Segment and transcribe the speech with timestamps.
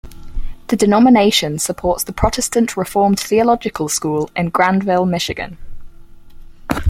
[0.69, 5.59] The denomination supports the Protestant Reformed Theological School in Grandville, Michigan.